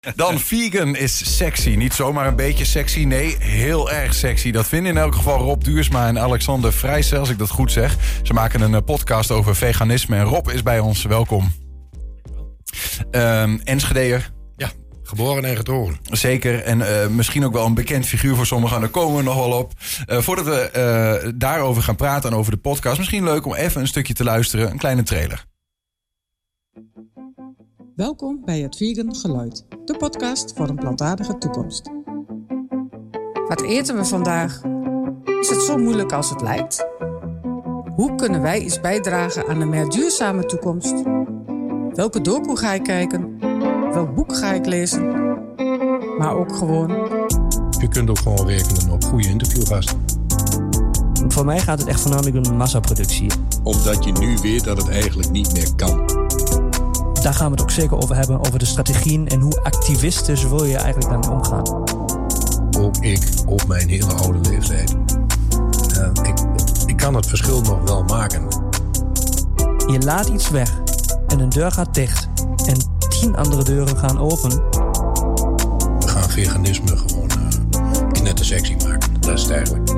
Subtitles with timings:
[0.00, 1.74] Dan vegan is sexy.
[1.74, 4.50] Niet zomaar een beetje sexy, nee, heel erg sexy.
[4.50, 7.96] Dat vinden in elk geval Rob Duursma en Alexander Vrijsel, als ik dat goed zeg.
[8.22, 11.02] Ze maken een eh, podcast over veganisme en Rob is bij ons.
[11.02, 11.52] Welkom.
[13.10, 14.32] Um, Enschedeer.
[14.56, 14.70] Ja,
[15.02, 15.98] geboren en getogen.
[16.02, 18.80] Zeker, en uh, misschien ook wel een bekend figuur voor sommigen.
[18.80, 19.72] Daar komen we nog wel op.
[20.06, 20.70] Uh, voordat we
[21.24, 22.98] uh, daarover gaan praten en over de podcast...
[22.98, 24.70] misschien leuk om even een stukje te luisteren.
[24.70, 25.48] Een kleine trailer.
[28.00, 31.90] Welkom bij het Vegan Geluid, de podcast voor een plantaardige toekomst.
[33.48, 34.60] Wat eten we vandaag?
[35.40, 36.86] Is het zo moeilijk als het lijkt?
[37.94, 40.94] Hoe kunnen wij iets bijdragen aan een meer duurzame toekomst?
[41.94, 43.38] Welke docu ga ik kijken?
[43.92, 45.12] Welk boek ga ik lezen?
[46.18, 46.88] Maar ook gewoon.
[47.80, 50.04] Je kunt ook gewoon rekenen op goede interviewgasten.
[51.28, 53.30] Voor mij gaat het echt voornamelijk om massaproductie.
[53.62, 56.28] Omdat je nu weet dat het eigenlijk niet meer kan
[57.22, 60.64] daar gaan we het ook zeker over hebben, over de strategieën en hoe activistisch wil
[60.64, 61.84] je eigenlijk dan omgaan.
[62.78, 64.96] Ook ik op mijn hele oude leeftijd.
[65.96, 66.38] Uh, ik,
[66.86, 68.48] ik kan het verschil nog wel maken.
[69.86, 70.80] Je laat iets weg
[71.26, 72.28] en een deur gaat dicht
[72.66, 72.76] en
[73.08, 74.50] tien andere deuren gaan open.
[75.98, 79.20] We gaan veganisme gewoon uh, knettersexy maken.
[79.20, 79.90] Dat is het eigenlijk.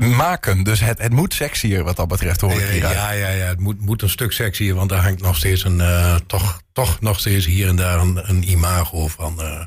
[0.00, 0.62] Maken.
[0.62, 2.76] Dus het, het moet sexier wat dat betreft, hoor ik hier.
[2.76, 5.78] Ja, ja, ja, het moet, moet een stuk sexier, want daar hangt nog steeds een,
[5.78, 9.64] uh, toch, toch nog steeds hier en daar een, een imago van uh,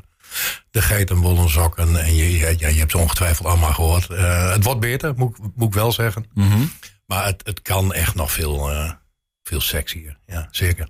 [0.70, 2.04] de geitenwollen sokken.
[2.04, 4.10] En je, ja, je hebt ze ongetwijfeld allemaal gehoord.
[4.10, 6.26] Uh, het wordt beter, moet, moet ik wel zeggen.
[6.34, 6.72] Mm -hmm.
[7.06, 8.70] Maar het, het kan echt nog veel,
[9.42, 10.18] veel sexier.
[10.26, 10.88] Ja, zeker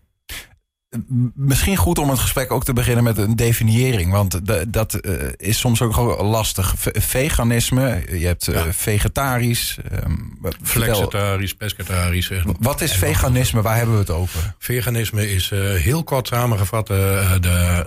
[1.34, 4.12] misschien goed om het gesprek ook te beginnen met een definiëring.
[4.12, 6.74] Want de, dat uh, is soms ook gewoon lastig.
[6.92, 9.78] veganisme, je hebt uh, vegetarisch.
[10.04, 12.30] Um, Flexitarisch, pescatarisch.
[12.58, 13.62] Wat is veganisme?
[13.62, 14.54] Waar hebben we het over?
[14.58, 17.86] Veganisme is uh, heel kort samengevat de,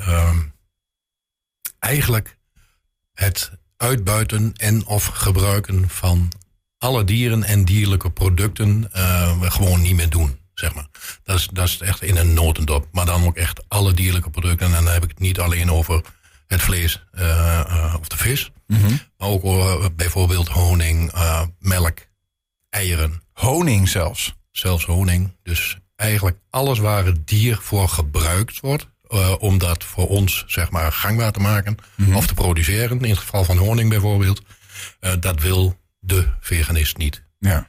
[1.80, 2.38] eigenlijk
[3.14, 6.32] het uitbuiten en of gebruiken van
[6.78, 8.90] alle dieren en dierlijke producten
[9.40, 10.88] gewoon niet meer doen zeg maar.
[11.24, 12.88] Dat is, dat is echt in een notendop.
[12.92, 14.68] Maar dan ook echt alle dierlijke producten.
[14.68, 16.02] En dan heb ik het niet alleen over
[16.48, 17.22] het vlees uh,
[17.70, 18.52] uh, of de vis.
[18.68, 19.00] Mm -hmm.
[19.18, 21.12] Maar ook uh, bijvoorbeeld honing,
[21.60, 21.98] melk,
[22.70, 23.22] eieren.
[23.34, 24.36] Honing zelfs?
[24.52, 25.36] Zelfs honing.
[25.44, 28.88] Dus eigenlijk alles waar het dier voor gebruikt wordt.
[29.40, 31.78] om dat voor ons zeg maar gangbaar te maken.
[31.96, 32.16] Mm -hmm.
[32.16, 33.02] Of te produceren.
[33.02, 34.42] In het geval van honing bijvoorbeeld.
[35.20, 37.24] dat wil de veganist niet.
[37.40, 37.68] Ja.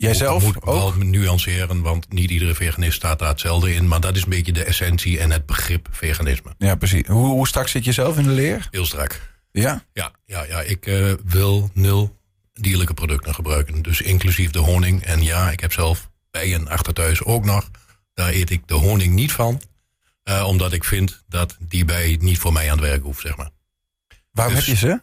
[0.00, 3.88] Jijzelf moet ik wel nuanceren, want niet iedere veganist staat daar hetzelfde in.
[3.88, 6.54] Maar dat is een beetje de essentie en het begrip veganisme.
[6.58, 7.06] Ja, precies.
[7.06, 8.68] Hoe, hoe strak zit je zelf in de leer?
[8.70, 9.20] Heel strak.
[9.52, 9.84] Ja?
[9.92, 12.16] Ja, ja, ja ik uh, wil nul
[12.52, 13.82] dierlijke producten gebruiken.
[13.82, 15.04] Dus inclusief de honing.
[15.04, 17.70] En ja, ik heb zelf bijen achter thuis ook nog.
[18.14, 19.62] Daar eet ik de honing niet van.
[20.24, 23.36] Uh, omdat ik vind dat die bij niet voor mij aan het werk hoeft, zeg
[23.36, 23.50] maar.
[24.32, 25.00] Waarom dus, heb je ze?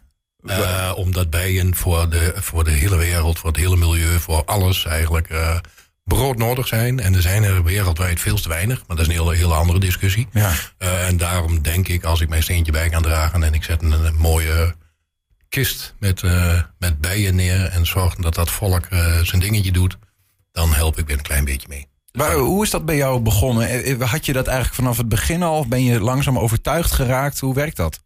[0.50, 4.86] Uh, omdat bijen voor de, voor de hele wereld, voor het hele milieu, voor alles
[4.86, 5.56] eigenlijk uh,
[6.04, 7.00] broodnodig zijn.
[7.00, 9.80] En er zijn er wereldwijd veel te weinig, maar dat is een hele, hele andere
[9.80, 10.28] discussie.
[10.32, 10.54] Ja.
[10.80, 13.82] Uh, en daarom denk ik, als ik mijn steentje bij kan dragen en ik zet
[13.82, 14.76] een, een mooie
[15.50, 16.24] kist met,
[16.80, 18.88] met bijen neer en zorg dat dat volk
[19.24, 19.98] zijn dingetje doet,
[20.52, 21.88] dan help ik weer een klein beetje mee.
[22.12, 24.02] Maar hoe is dat bij jou begonnen?
[24.02, 25.60] Had je dat eigenlijk vanaf het begin al?
[25.60, 27.40] Of ben je langzaam overtuigd geraakt?
[27.40, 28.06] Hoe werkt dat?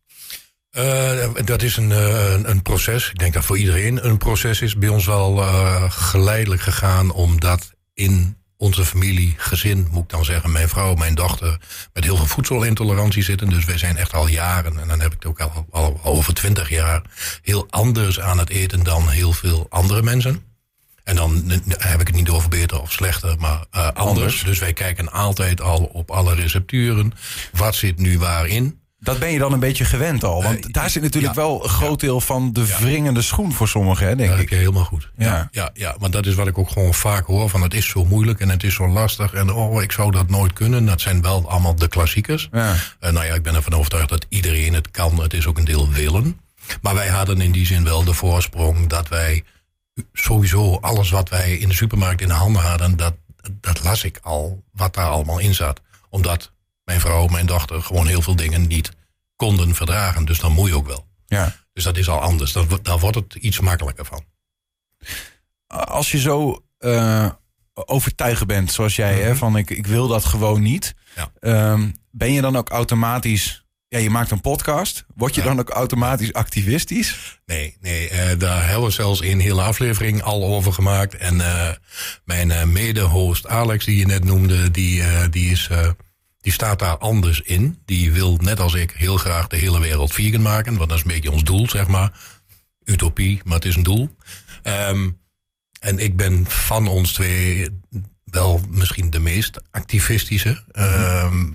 [0.77, 3.09] Uh, dat is een, uh, een proces.
[3.09, 4.77] Ik denk dat voor iedereen een proces is.
[4.77, 10.51] Bij ons wel uh, geleidelijk gegaan, omdat in onze familie, gezin, moet ik dan zeggen,
[10.51, 11.59] mijn vrouw, mijn dochter,
[11.93, 13.49] met heel veel voedselintolerantie zitten.
[13.49, 16.33] Dus wij zijn echt al jaren, en dan heb ik het ook al, al over
[16.33, 17.01] twintig jaar,
[17.41, 20.43] heel anders aan het eten dan heel veel andere mensen.
[21.03, 23.95] En dan heb ik het niet over beter of slechter, maar anders.
[23.95, 24.43] anders.
[24.43, 27.13] Dus wij kijken altijd al op alle recepturen.
[27.51, 28.80] Wat zit nu waarin?
[29.03, 30.43] Dat ben je dan een beetje gewend al.
[30.43, 33.67] Want uh, daar zit natuurlijk ja, wel een groot deel van de wringende schoen voor
[33.67, 34.49] sommigen, hè, denk ja, ik.
[34.49, 35.11] helemaal goed.
[35.17, 35.47] Ja.
[35.51, 37.49] Ja, ja, maar dat is wat ik ook gewoon vaak hoor.
[37.49, 39.33] Van het is zo moeilijk en het is zo lastig.
[39.33, 40.85] En oh, ik zou dat nooit kunnen.
[40.85, 42.49] Dat zijn wel allemaal de klassiekers.
[42.51, 42.73] Ja.
[42.73, 45.21] Uh, nou ja, ik ben ervan overtuigd dat iedereen het kan.
[45.21, 46.39] Het is ook een deel willen.
[46.81, 49.43] Maar wij hadden in die zin wel de voorsprong dat wij
[50.13, 53.13] sowieso alles wat wij in de supermarkt in de handen hadden, dat,
[53.51, 55.81] dat las ik al wat daar allemaal in zat.
[56.09, 56.51] Omdat
[56.91, 58.91] mijn vrouw, mijn dochter gewoon heel veel dingen niet
[59.35, 60.25] konden verdragen.
[60.25, 61.07] Dus dan moet je ook wel.
[61.27, 61.55] Ja.
[61.73, 62.51] Dus dat is al anders.
[62.51, 64.23] Dan, dan wordt het iets makkelijker van.
[65.67, 67.29] Als je zo uh,
[67.73, 70.93] overtuigen bent, zoals jij, hè, van ik, ik wil dat gewoon niet.
[71.15, 71.31] Ja.
[71.71, 75.05] Um, ben je dan ook automatisch ja, je maakt een podcast.
[75.15, 75.47] Word je Ja.
[75.47, 77.39] dan ook automatisch activistisch?
[77.45, 81.15] Nee, nee eh, daar hebben we zelfs een hele aflevering al over gemaakt.
[81.15, 81.69] En eh,
[82.25, 85.89] mijn eh, mede-host Alex, die je net noemde, die, eh, die, is, eh,
[86.41, 87.79] die staat daar anders in.
[87.85, 90.77] Die wil, net als ik, heel graag de hele wereld vegan maken.
[90.77, 92.19] Want dat is een beetje ons doel, zeg maar.
[92.83, 94.15] Utopie, maar het is een doel.
[94.63, 95.09] Ehm,
[95.79, 97.69] en ik ben van ons twee
[98.23, 100.63] wel misschien de meest activistische.
[100.71, 101.45] Ehm,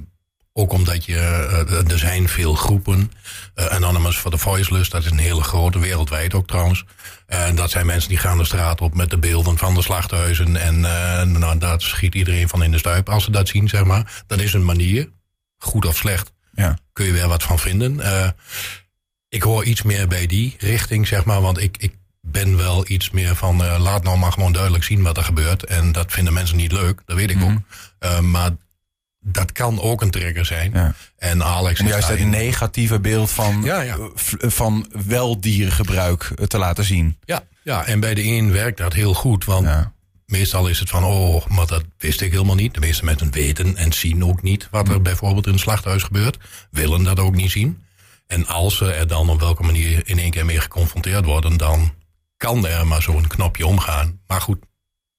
[0.58, 3.12] ook omdat je, eh, er zijn veel groepen.
[3.54, 6.84] Eh, Anonymous for the Voiceless, dat is een hele grote, wereldwijd ook trouwens.
[7.26, 10.56] En dat zijn mensen die gaan de straat op met de beelden van de slachthuizen.
[10.56, 13.84] En eh, nou, daar schiet iedereen van in de stuip als ze dat zien, zeg
[13.84, 14.22] maar.
[14.26, 15.10] Dat is een manier,
[15.58, 16.78] goed of slecht, Ja.
[16.92, 18.00] kun je weer wat van vinden.
[19.28, 21.40] Ik hoor iets meer bij die richting, zeg maar.
[21.40, 25.16] Want ik, ik ben wel iets meer van, laat nou maar gewoon duidelijk zien wat
[25.16, 25.64] er gebeurt.
[25.64, 27.58] En dat vinden mensen niet leuk, dat weet ik ook.
[27.98, 28.50] Eh, maar
[29.28, 30.70] dat kan ook een trigger zijn.
[30.74, 30.94] Ja.
[31.18, 33.96] En Alex is juist daarin- negatieve beeld van, Ja, ja.
[33.96, 37.16] eh, van wel dierengebruik eh, te laten zien.
[37.24, 39.44] Ja, ja, en bij de een werkt dat heel goed.
[39.44, 39.68] Want
[40.26, 42.74] meestal is het van, oh, maar dat wist ik helemaal niet.
[42.74, 46.36] De meeste mensen weten en zien ook niet wat er bijvoorbeeld in een slachthuis gebeurt.
[46.70, 47.82] Willen dat ook niet zien.
[48.26, 51.94] En als ze er dan op welke manier in één keer mee geconfronteerd worden, dan
[52.36, 54.20] kan er maar zo'n knopje omgaan.
[54.26, 54.58] Maar goed,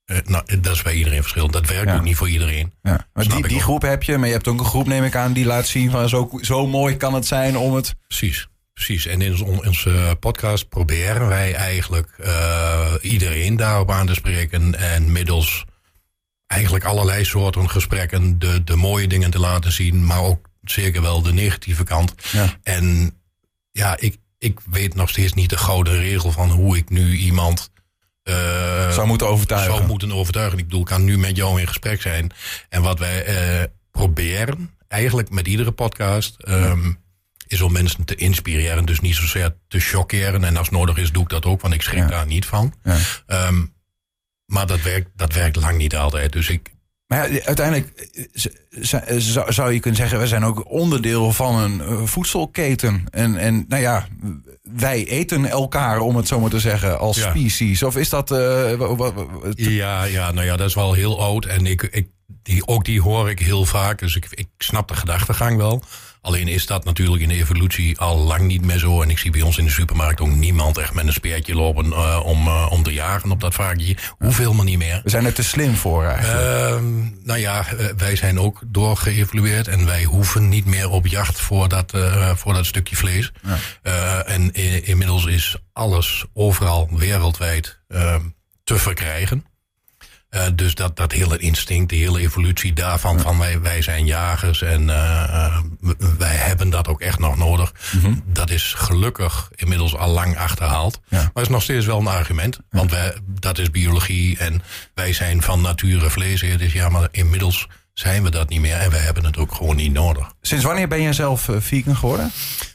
[0.07, 1.53] eh, nou, dat is bij iedereen verschillend.
[1.53, 1.95] Dat werkt Ja.
[1.95, 2.73] ook niet voor iedereen.
[2.81, 3.07] Ja.
[3.13, 5.33] Maar die, die groep heb je, maar je hebt ook een groep, neem ik aan,
[5.33, 7.95] die laat zien van zo, zo mooi kan het zijn om het.
[8.07, 9.05] Precies, precies.
[9.05, 14.75] En in onze podcast proberen wij eigenlijk eh, iedereen daarop aan te spreken.
[14.79, 15.65] En middels
[16.47, 21.21] eigenlijk allerlei soorten gesprekken de, de mooie dingen te laten zien, maar ook zeker wel
[21.21, 22.13] de negatieve kant.
[22.31, 22.53] Ja.
[22.63, 23.13] En
[23.71, 27.71] ja, ik, ik weet nog steeds niet de gouden regel van hoe ik nu iemand
[28.27, 29.73] eh, Zou moeten overtuigen.
[29.75, 30.57] zou moeten overtuigen.
[30.57, 32.31] Ik bedoel, ik kan nu met jou in gesprek zijn.
[32.69, 36.91] En wat wij eh, proberen, eigenlijk met iedere podcast, ehm,
[37.47, 38.85] is om mensen te inspireren.
[38.85, 40.43] Dus niet zozeer te chockeren.
[40.43, 42.07] En als nodig is, doe ik dat ook, want ik schrik Ja.
[42.07, 42.73] daar niet van.
[42.83, 42.97] Ja.
[43.27, 43.65] Ehm,
[44.45, 46.31] maar dat werkt, dat werkt lang niet altijd.
[46.31, 46.69] Dus ik,
[47.07, 48.23] Maar ja, uiteindelijk eh,
[48.81, 53.03] z- zou, je kunnen zeggen, we zijn ook onderdeel van een eh, voedselketen.
[53.09, 54.07] En, en nou ja,
[54.61, 57.29] wij eten elkaar, om het zo maar te zeggen, als Ja.
[57.29, 57.83] species.
[57.83, 58.31] Of is dat...
[58.31, 59.11] eh, wa-
[59.55, 61.45] ja, ja, nou ja, dat is wel heel oud.
[61.45, 62.07] En ik, ik,
[62.43, 63.99] die, ook die hoor ik heel vaak.
[63.99, 65.83] Dus ik, ik snap de gedachtegang wel.
[66.21, 69.01] Alleen is dat natuurlijk in de evolutie al lang niet meer zo.
[69.01, 71.91] En ik zie bij ons in de supermarkt ook niemand echt met een speertje lopen
[71.91, 73.97] eh, om, eh, om te jagen op dat varkentje.
[74.17, 75.01] Hoeveel maar niet meer.
[75.03, 76.41] we zijn er te slim voor eigenlijk.
[76.41, 76.85] Ehm,
[77.23, 81.69] nou ja, eh, wij zijn ook doorgeëvolueerd en wij hoeven niet meer op jacht voor
[81.69, 81.93] dat,
[82.35, 83.31] voor dat stukje vlees.
[84.25, 84.51] En
[84.83, 88.21] inmiddels is alles overal wereldwijd ehm,
[88.63, 89.45] te verkrijgen.
[90.29, 94.61] Eh, dus dat, dat hele instinct, die hele evolutie daarvan, van wij, wij zijn jagers
[94.61, 95.57] en eh, eh,
[96.17, 97.71] wij hebben dat ook echt nog nodig.
[98.25, 100.99] Dat is gelukkig inmiddels al lang achterhaald.
[101.07, 101.31] Ja.
[101.33, 104.61] Maar is nog steeds wel een argument, want wij, dat is biologie en
[104.93, 106.73] wij zijn van nature vleeseters.
[106.73, 109.93] Ja, maar inmiddels zijn we dat niet meer en wij hebben het ook gewoon niet
[109.93, 110.31] nodig.
[110.41, 112.31] Sinds wanneer ben je zelf vegan geworden?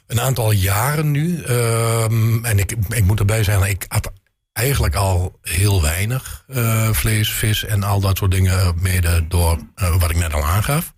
[0.07, 1.43] Een aantal jaren nu.
[1.43, 4.13] ehm, en ik, ik moet erbij zeggen, ik had
[4.53, 8.75] eigenlijk al heel weinig eh, vlees, vis en al dat soort dingen.
[8.81, 10.93] Mede door eh, wat ik net al aangaf.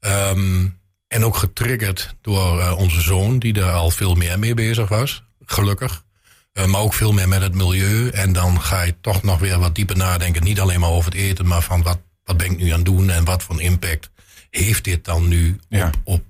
[0.00, 0.66] Ehm,
[1.08, 5.24] en ook getriggerd door eh, onze zoon, die daar al veel meer mee bezig was.
[5.44, 6.04] Gelukkig.
[6.52, 8.08] Eh, maar ook veel meer met het milieu.
[8.08, 10.42] En dan ga je toch nog weer wat dieper nadenken.
[10.44, 12.84] Niet alleen maar over het eten, maar van wat, wat ben ik nu aan het
[12.84, 14.10] doen en wat voor impact
[14.50, 15.86] heeft dit dan nu Ja.
[15.86, 16.24] op, op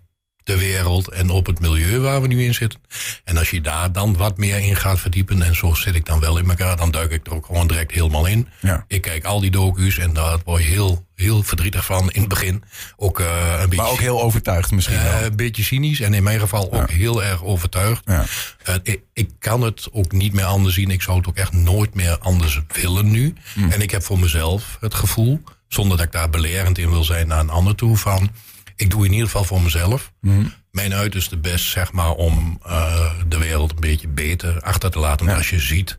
[0.53, 2.81] de wereld en op het milieu waar we nu in zitten.
[3.25, 6.21] En als je daar dan wat meer in gaat verdiepen, en zo zit ik dan
[6.21, 8.49] wel in elkaar, dan duik ik er ook gewoon direct helemaal in.
[8.61, 8.85] Ja.
[8.89, 12.29] Ik kijk al die docu's en daar word je heel, heel verdrietig van in het
[12.29, 12.63] begin.
[12.97, 13.27] Ook eh,
[13.61, 13.83] een beetje.
[13.83, 15.23] Maar ook heel overtuigd misschien Eh, wel.
[15.23, 18.03] een beetje cynisch en in mijn geval ook heel erg overtuigd.
[18.05, 18.25] Ja.
[18.65, 20.91] Eh, ik, ik kan het ook niet meer anders zien.
[20.91, 23.35] Ik zou het ook echt nooit meer anders willen nu.
[23.55, 23.71] Hmm.
[23.71, 27.27] En ik heb voor mezelf het gevoel, zonder dat ik daar belerend in wil zijn
[27.27, 28.31] naar een ander toe, van
[28.77, 30.13] ik doe in ieder geval voor mezelf.
[30.21, 30.53] Hmm.
[30.71, 35.29] Mijn uiterste best, zeg maar, om eh, de wereld een beetje beter achter te laten.
[35.29, 35.99] Als je ziet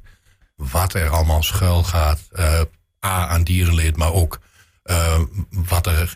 [0.55, 2.21] wat er allemaal schuil gaat.
[2.31, 2.61] eh,
[3.05, 4.39] A, aan dierenleed, maar ook
[4.83, 6.15] eh, wat er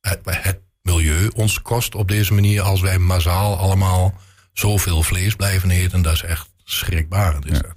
[0.00, 2.62] het, het milieu ons kost op deze manier.
[2.62, 4.20] Als wij massaal allemaal
[4.52, 6.02] zoveel vlees blijven eten.
[6.02, 7.46] Dat is echt schrikbarend.
[7.46, 7.74] Is dat.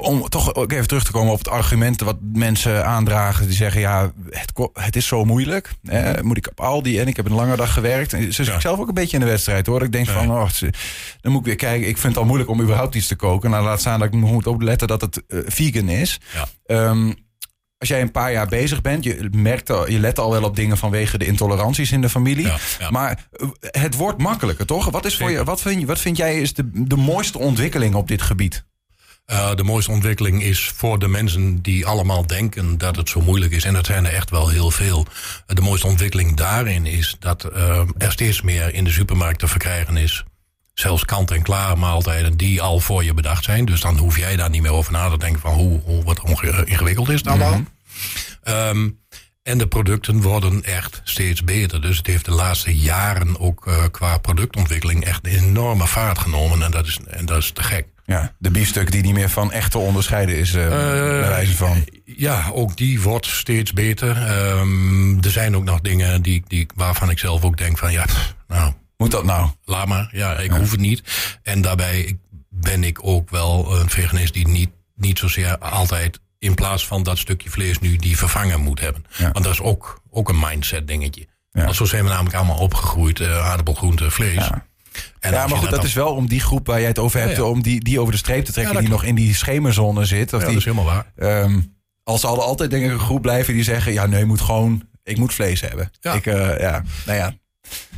[0.00, 3.46] Om toch ook even terug te komen op het argument wat mensen aandragen.
[3.46, 5.70] Die zeggen, ja, het, het is zo moeilijk.
[5.82, 6.22] Hè?
[6.22, 8.12] Moet ik op Aldi en ik heb een lange dag gewerkt.
[8.12, 9.82] En Ze zit zelf ook een beetje in de wedstrijd hoor.
[9.82, 10.48] Ik denk van, oh,
[11.20, 11.88] dan moet ik weer kijken.
[11.88, 13.50] Ik vind het al moeilijk om überhaupt iets te koken.
[13.50, 16.20] Nou, laat staan dat ik moet opletten dat het eh, vegan is.
[16.34, 16.48] Ja.
[16.66, 17.12] Ehm,
[17.78, 20.56] als jij een paar jaar bezig bent, je, merkt al, je let al wel op
[20.56, 22.46] dingen vanwege de intoleranties in de familie.
[22.46, 22.90] Ja, ja.
[22.90, 24.90] Maar eh, het wordt makkelijker, toch?
[24.90, 27.94] Wat, is voor je, wat, vind, je, wat vind jij is de, de mooiste ontwikkeling
[27.94, 28.64] op dit gebied?
[29.30, 33.52] Uh, de mooiste ontwikkeling is voor de mensen die allemaal denken dat het zo moeilijk
[33.52, 33.64] is.
[33.64, 35.06] En dat zijn er echt wel heel veel.
[35.06, 39.48] Uh, de mooiste ontwikkeling daarin is dat uh, er steeds meer in de supermarkt te
[39.48, 40.24] verkrijgen is.
[40.74, 43.64] Zelfs kant-en-klaar maaltijden die al voor je bedacht zijn.
[43.64, 46.22] Dus dan hoef jij daar niet meer over na te denken van hoe, hoe wat
[46.64, 47.62] ingewikkeld is het allemaal.
[49.42, 51.80] En de producten worden echt steeds beter.
[51.80, 56.62] Dus het heeft de laatste jaren ook qua productontwikkeling echt een enorme vaart genomen.
[56.62, 57.86] En dat is, en dat is te gek.
[58.12, 60.70] Ja, de biefstuk die niet meer van echt te onderscheiden is, uh, uh,
[61.28, 61.84] wijze van.
[62.04, 64.16] Ja, ook die wordt steeds beter.
[64.58, 68.04] Um, er zijn ook nog dingen die, die, waarvan ik zelf ook denk van ja,
[68.04, 68.72] pff, nou...
[68.96, 69.50] Moet dat nou?
[69.64, 70.58] Laat maar, ja, ik ja.
[70.58, 71.02] hoef het niet.
[71.42, 76.86] En daarbij ben ik ook wel een veganist die niet, niet zozeer altijd in plaats
[76.86, 79.04] van dat stukje vlees nu die vervangen moet hebben.
[79.16, 79.30] Ja.
[79.30, 81.26] Want dat is ook, ook een mindset dingetje.
[81.50, 81.64] Ja.
[81.64, 84.34] Want zo zijn we namelijk allemaal opgegroeid, uh, aardappel, groente, vlees.
[84.34, 84.66] Ja.
[85.20, 87.40] En ja, maar goed, dat, is wel om die groep waar jij het over hebt,
[87.40, 90.32] om die, die over de streep te trekken, die nog in die schemerzone zit.
[90.32, 91.42] Of ja, die, dat is helemaal waar.
[91.44, 94.40] Um, als er altijd denk ik een groep blijven die zeggen, ja nee, je moet
[94.40, 95.90] gewoon, ik moet vlees hebben.
[96.00, 96.12] Ja.
[96.12, 97.34] Ik, uh, ja, nou ja.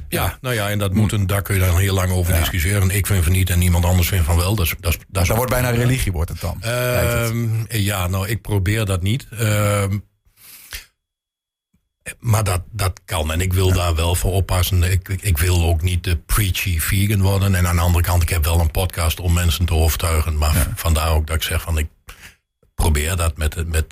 [0.09, 2.91] Ja, nou ja, en dat moet een, daar kun je dan heel lang over discussiëren.
[2.91, 4.55] Ik vind van niet en niemand anders vindt van wel.
[4.55, 6.63] Dat, is, dat, is, dat, is dat wordt bijna religie, wordt het dan?
[6.65, 9.27] Uh, ja, nou, ik probeer dat niet.
[9.33, 9.85] Uh,
[12.21, 13.75] maar dat, dat kan en ik wil ja.
[13.75, 14.83] daar wel voor oppassen.
[14.83, 17.55] Ik, ik wil ook niet de preachy vegan worden.
[17.55, 20.39] En aan de andere kant, ik heb wel een podcast om mensen te overtuigen.
[20.39, 20.73] Maar ja.
[20.75, 21.89] vandaar ook dat ik zeg van ik
[22.75, 23.87] probeer dat met, met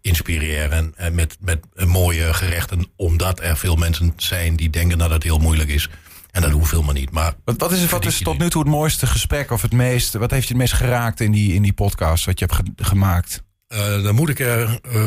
[0.00, 2.86] inspireren en met, met mooie gerechten.
[2.96, 5.88] Omdat er veel mensen zijn die denken dat het heel moeilijk is.
[6.30, 7.10] En dat hoeft helemaal niet.
[7.10, 10.14] Maar wat, wat is, wat is tot nu toe het mooiste gesprek of het meest,
[10.14, 12.84] wat heeft je het meest geraakt in die, in die podcast wat je hebt ge
[12.84, 13.42] gemaakt?
[13.68, 15.06] Uh, dan moet ik er uh,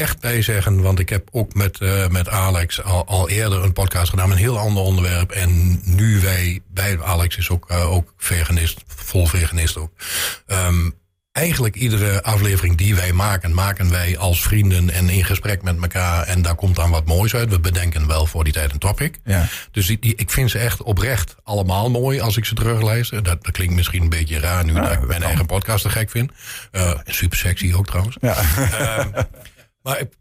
[0.00, 3.72] echt bij zeggen, want ik heb ook met, uh, met Alex al, al, eerder een
[3.72, 5.30] podcast gedaan een heel ander onderwerp.
[5.30, 9.92] En nu wij bij Alex is ook, ook veganist, vol veganist ook.
[10.46, 10.98] Um,
[11.32, 16.26] eigenlijk iedere aflevering die wij maken, maken wij als vrienden en in gesprek met elkaar.
[16.26, 17.50] En daar komt dan wat moois uit.
[17.50, 19.18] We bedenken wel voor die tijd een topic.
[19.24, 19.48] Ja.
[19.70, 23.22] Dus die, die, ik vind ze echt oprecht allemaal mooi als ik ze terugluister.
[23.22, 25.28] Dat, dat klinkt misschien een beetje raar nu ja, dat ik mijn kan.
[25.28, 26.32] eigen podcast te gek vind.
[26.72, 28.16] Uh, super sexy ook trouwens.
[28.20, 28.36] Ja.
[28.58, 29.06] Uh,
[29.82, 30.12] maar ik,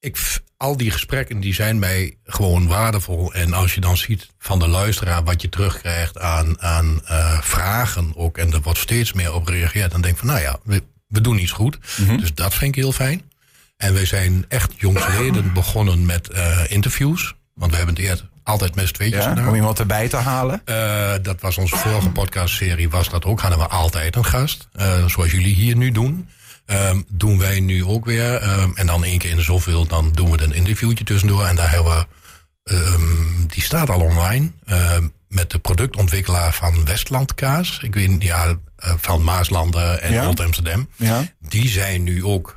[0.00, 3.32] ik, al die gesprekken die zijn mij gewoon waardevol.
[3.32, 8.12] En als je dan ziet van de luisteraar wat je terugkrijgt aan, aan uh, vragen
[8.16, 8.38] ook.
[8.38, 9.90] En er wordt steeds meer op gereageerd.
[9.90, 11.78] Dan denk ik van nou ja, we, we doen iets goed.
[11.96, 12.20] Mm -hmm.
[12.20, 13.30] Dus dat vind ik heel fijn.
[13.76, 17.34] En wij zijn echt jongsleden begonnen met uh, interviews.
[17.54, 19.48] Want we hebben het eerder altijd met z'n tweetjes ja, gedaan.
[19.48, 20.62] Om iemand erbij te halen?
[20.64, 23.40] Uh, dat was onze vorige podcastserie, was dat ook.
[23.40, 24.68] Hadden we altijd een gast.
[24.76, 26.28] Uh, zoals jullie hier nu doen.
[26.72, 28.58] Um, doen wij nu ook weer.
[28.58, 31.44] Um, en dan één keer in de zoveel, dan doen we een interviewtje tussendoor.
[31.44, 32.06] En daar hebben
[32.62, 34.50] we, um, die staat al online,
[35.28, 37.78] met de productontwikkelaar van Westland Kaas.
[37.82, 40.28] Ik weet niet, ja, van Maaslanden en ja.
[40.28, 40.88] Old Amsterdam.
[40.96, 41.24] Ja.
[41.38, 42.56] Die zijn nu ook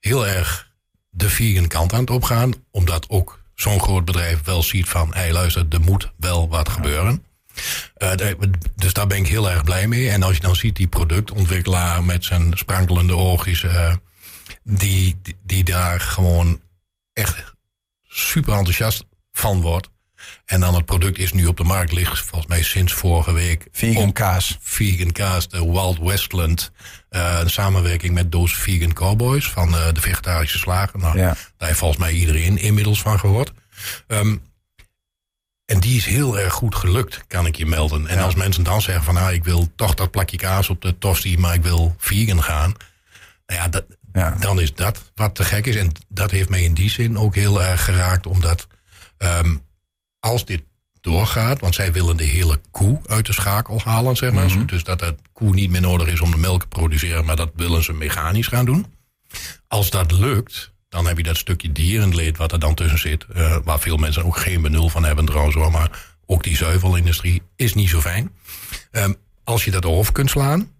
[0.00, 0.70] heel erg
[1.10, 2.52] de vegan kant aan het opgaan.
[2.70, 6.66] Omdat ook zo'n groot bedrijf wel ziet van, hé hey, luister, er moet wel wat
[6.66, 6.72] ja.
[6.72, 7.24] gebeuren.
[7.98, 8.30] Uh,
[8.74, 10.10] dus daar ben ik heel erg blij mee.
[10.10, 13.94] En als je dan ziet die productontwikkelaar met zijn sprankelende oogjes, uh,
[14.62, 16.60] die, die, die, daar gewoon
[17.12, 17.54] echt
[18.02, 19.90] super enthousiast van wordt.
[20.44, 23.66] En dan het product is nu op de markt, ligt volgens mij sinds vorige week.
[23.72, 24.58] Vegan kaas.
[24.60, 26.72] Vegan kaas, de Wild Westland.
[27.10, 30.98] Uh, de samenwerking met Doos Vegan Cowboys van de vegetarische slager.
[30.98, 31.36] Nou, ja.
[31.56, 33.52] Daar heeft volgens mij iedereen inmiddels van gehoord.
[34.06, 34.42] Um,
[35.72, 38.06] en die is heel erg goed gelukt, kan ik je melden.
[38.06, 38.24] En ja.
[38.24, 41.38] als mensen dan zeggen van, nou, ik wil toch dat plakje kaas op de tosti,
[41.38, 42.74] maar ik wil vegan gaan.
[43.46, 45.76] Nou ja, dat, ja, dan is dat wat te gek is.
[45.76, 48.66] En dat heeft mij in die zin ook heel erg geraakt, omdat
[49.18, 49.62] um,
[50.20, 50.62] als dit
[51.00, 54.44] doorgaat, want zij willen de hele koe uit de schakel halen, zeg maar.
[54.44, 54.66] Mm -hmm.
[54.66, 57.50] Dus dat de koe niet meer nodig is om de melk te produceren, maar dat
[57.54, 58.86] willen ze mechanisch gaan doen.
[59.68, 63.26] Als dat lukt, dan heb je dat stukje dierenleed wat er dan tussen zit.
[63.36, 65.70] Uh, waar veel mensen ook geen benul van hebben trouwens hoor.
[65.70, 68.32] Maar ook die zuivelindustrie is niet zo fijn.
[68.90, 70.72] Um, als je dat over kunt slaan.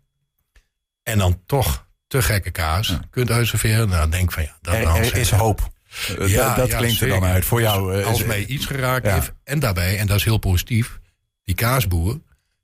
[1.03, 3.01] En dan toch te gekke kaas ja.
[3.11, 3.89] kunt uitserveren.
[3.89, 4.57] Nou denk van ja.
[4.61, 5.73] Dat er, er is hoop.
[6.19, 7.15] Ja, dat, dat ja, klinkt zeker.
[7.15, 8.03] er dan uit voor jou.
[8.03, 9.33] Als mij iets geraakt heeft.
[9.45, 11.01] En daarbij, en dat is heel positief.
[11.43, 12.21] Die kaasboer.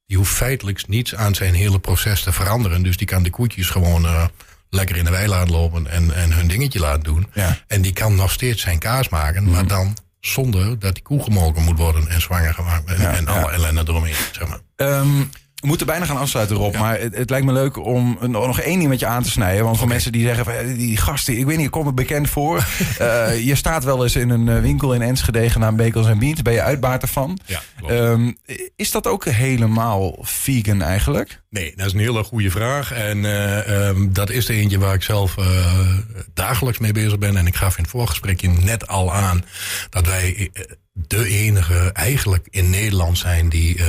[0.06, 2.82] Die hoeft feitelijk niets aan zijn hele proces te veranderen.
[2.82, 4.04] Dus die kan de koetjes gewoon...
[4.04, 4.26] Uh,
[4.70, 7.26] lekker in de wei laten lopen en, en hun dingetje laten doen.
[7.32, 7.58] Ja.
[7.66, 9.50] En die kan nog steeds zijn kaas maken, mm.
[9.50, 13.26] maar dan zonder dat die koe gemolken moet worden en zwanger gemaakt en, ja, en
[13.26, 14.14] alle ellende eromheen.
[14.32, 14.60] Zeg maar.
[14.76, 16.76] um, We moeten bijna gaan afsluiten, Rob.
[16.76, 19.64] Maar het, het, lijkt me leuk om nog één ding met je aan te snijden.
[19.64, 22.30] Want voor mensen die zeggen, van, die gasten, ik weet niet, ik kom me bekend
[22.30, 22.66] voor.
[23.00, 26.42] uh, je staat wel eens in een winkel in Enschede genaamd Bekels en Beans.
[26.42, 27.38] Ben je uitbater van?
[27.44, 27.60] Ja,
[27.90, 28.36] um,
[28.76, 31.42] is dat ook helemaal vegan eigenlijk?
[31.50, 32.92] Nee, dat is een hele goede vraag.
[32.92, 35.98] En uh, um, dat is de eentje waar ik zelf uh,
[36.34, 37.36] dagelijks mee bezig ben.
[37.36, 39.44] En ik gaf in het voorgesprekje net al aan
[39.90, 40.50] dat wij
[40.92, 43.80] de enige eigenlijk in Nederland zijn die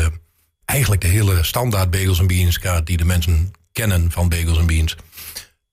[0.69, 4.65] eigenlijk de hele standaard bagels en beans kaart die de mensen kennen van bagels en
[4.65, 4.95] beans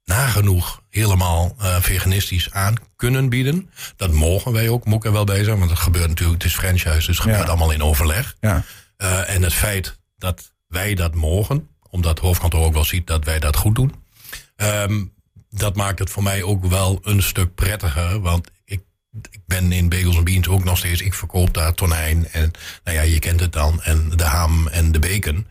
[0.04, 3.70] nagenoeg helemaal uh, veganistisch aan kunnen bieden.
[3.96, 6.52] Dat mogen wij ook, moet ik er wel bij zijn, want het gebeurt natuurlijk, het
[6.52, 8.36] is franchise, dus het gebeurt allemaal in overleg.
[8.40, 8.64] Ja.
[8.98, 13.24] Uh, en het feit dat wij dat mogen, omdat het hoofdkantoor ook wel ziet dat
[13.24, 13.94] wij dat goed doen,
[14.56, 15.12] um,
[15.50, 18.48] dat maakt het voor mij ook wel een stuk prettiger, want
[19.30, 21.00] ik ben in Bagels en Beans ook nog steeds.
[21.00, 22.50] Ik verkoop daar tonijn en
[22.84, 23.82] nou ja, je kent het dan.
[23.82, 25.46] En de ham en de bacon.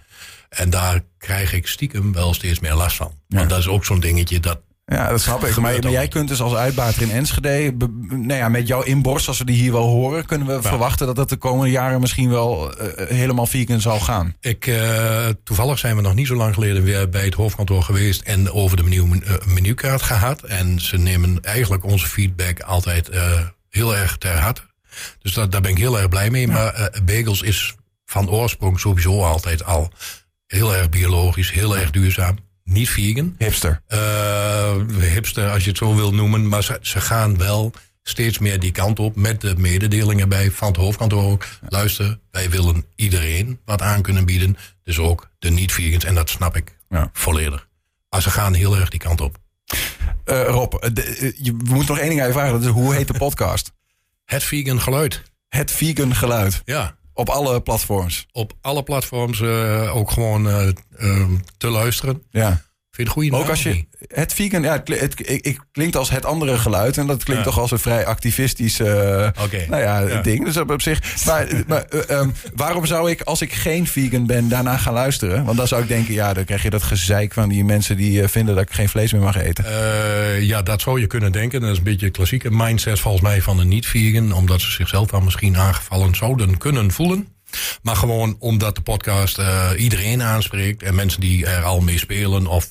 [0.49, 3.11] En daar krijg ik stiekem wel steeds meer last van.
[3.27, 3.37] Ja.
[3.37, 4.59] Want dat is ook zo'n dingetje dat.
[4.85, 5.57] Ja, dat snap ik.
[5.57, 7.73] Maar, maar jij kunt dus als uitbater in Enschede,
[8.09, 10.61] nou ja, met jouw inborst, als we die hier wel horen, kunnen we ja.
[10.61, 14.35] verwachten dat dat de komende jaren misschien wel uh, helemaal vegan zal gaan.
[14.39, 18.21] Ik, uh, toevallig zijn we nog niet zo lang geleden weer bij het hoofdkantoor geweest
[18.21, 20.43] en over de menu, menukaart gehad.
[20.43, 23.09] En ze nemen eigenlijk onze feedback altijd
[23.75, 24.61] heel erg ter harte.
[25.19, 26.47] Dus dat, daar ben ik heel erg blij mee.
[26.47, 26.53] Ja.
[26.53, 29.91] Maar uh, bagels is van oorsprong sowieso altijd al
[30.47, 32.37] heel erg biologisch, heel erg duurzaam.
[32.63, 33.35] Niet vegan.
[33.37, 33.81] Hipster.
[33.89, 36.47] Uh, hipster, als je het zo wil noemen.
[36.47, 37.71] Maar ze, ze, gaan wel
[38.03, 39.15] steeds meer die kant op.
[39.15, 41.43] Met de mededelingen bij van het hoofdkantoor ook.
[41.43, 41.67] Ja.
[41.69, 44.57] Luister, wij willen iedereen wat aan kunnen bieden.
[44.83, 46.03] Dus ook de niet-vegans.
[46.03, 47.09] En dat snap ik ja.
[47.13, 47.67] volledig.
[48.09, 49.37] Maar ze gaan heel erg die kant op.
[50.25, 52.51] Uh, Rob, de, je, we moeten nog één ding aan je vragen.
[52.51, 53.71] Dat is, hoe heet de podcast?
[54.25, 55.23] Het Vegan Geluid.
[55.49, 56.61] Het Vegan Geluid.
[56.65, 56.97] Ja.
[57.13, 58.27] Op alle platforms.
[58.31, 62.23] Op alle platforms uh, ook gewoon uh, te luisteren.
[62.29, 62.61] Ja.
[62.95, 65.95] Vind je het goede Ook als je het vegan, ja, het, het, het, het, klinkt
[65.95, 66.97] als het andere geluid.
[66.97, 67.49] En dat klinkt Ja.
[67.49, 69.65] toch als een vrij activistisch uh, Oké.
[69.69, 70.21] nou ja, Ja.
[70.21, 70.45] ding.
[70.45, 71.25] Dus op, op zich.
[71.25, 75.45] Maar, maar uh, um, waarom zou ik, als ik geen vegan ben, daarna gaan luisteren?
[75.45, 78.21] Want dan zou ik denken, ja, dan krijg je dat gezeik van die mensen die
[78.21, 79.65] uh, vinden dat ik geen vlees meer mag eten.
[80.45, 81.61] Ja, dat zou je kunnen denken.
[81.61, 84.31] Dat is een beetje een klassieke mindset volgens mij van een niet-vegan.
[84.31, 87.27] Omdat ze zichzelf dan misschien aangevallen zouden kunnen voelen.
[87.81, 90.83] Maar gewoon omdat de podcast uh, iedereen aanspreekt.
[90.83, 92.67] En mensen die er al mee spelen of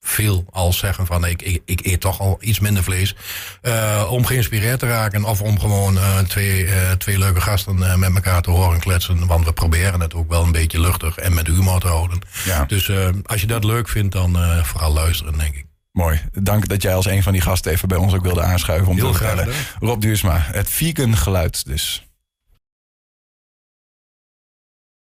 [0.00, 3.14] veel al zeggen van ik, ik, ik eet toch al iets minder vlees.
[3.62, 8.14] Uh, om geïnspireerd te raken of om gewoon uh, twee, uh, twee leuke gasten met
[8.14, 9.26] elkaar te horen kletsen.
[9.26, 12.18] Want we proberen het ook wel een beetje luchtig en met humor te houden.
[12.44, 12.64] Ja.
[12.64, 12.90] Dus
[13.24, 15.66] als je dat leuk vindt, dan vooral luisteren, denk ik.
[15.92, 16.20] Mooi.
[16.32, 18.96] Dank dat jij als een van die gasten even bij ons ook wilde aanschuiven om
[18.96, 19.54] Heel te vertellen.
[19.54, 22.07] graag, Rob Duursma, het vegan geluid dus.